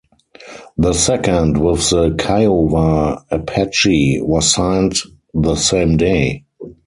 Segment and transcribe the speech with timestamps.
[0.77, 4.95] The second, with the Kiowa-Apache, was signed
[5.35, 6.43] the same day.